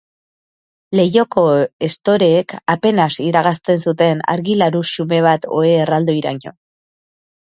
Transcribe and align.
Leihoko 0.99 1.41
estoreek 1.87 2.55
apenas 2.75 3.09
iragazten 3.25 3.83
zuten 3.91 4.23
argi 4.35 4.55
laru 4.63 4.81
xume 4.93 5.21
bat 5.27 5.45
ohe 5.59 5.75
erraldoiraino. 5.83 6.55